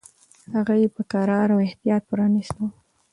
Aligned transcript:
هغه 0.53 0.73
یې 0.81 0.87
په 0.95 1.01
کراره 1.11 1.53
او 1.55 1.63
احتیاط 1.67 2.01
پرانیستو. 2.09 2.63